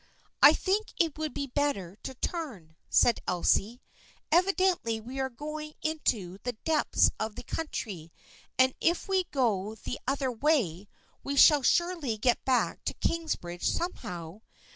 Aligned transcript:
"I 0.41 0.53
think 0.53 0.95
it 0.97 1.15
would 1.19 1.31
be 1.31 1.45
better 1.45 1.95
to 2.01 2.15
turn," 2.15 2.75
said 2.89 3.19
Elsie." 3.27 3.83
Evidently 4.31 4.99
we 4.99 5.19
are 5.19 5.29
going 5.29 5.73
into 5.83 6.39
the 6.41 6.53
depths 6.65 7.11
of 7.19 7.35
the 7.35 7.43
country, 7.43 8.11
and 8.57 8.73
if 8.81 9.07
we 9.07 9.25
go 9.25 9.75
the 9.75 9.99
other 10.07 10.31
way 10.31 10.87
we 11.23 11.35
shall 11.35 11.61
surely 11.61 12.17
get 12.17 12.43
back 12.45 12.83
to 12.85 12.95
Kingsbridge 12.95 13.69
somehow. 13.69 14.41